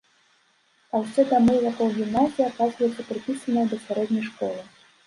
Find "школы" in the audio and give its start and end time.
4.35-4.71